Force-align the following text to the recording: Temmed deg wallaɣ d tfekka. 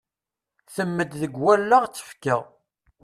Temmed 0.73 1.11
deg 1.21 1.33
wallaɣ 1.43 1.83
d 1.85 1.89
tfekka. 1.95 2.37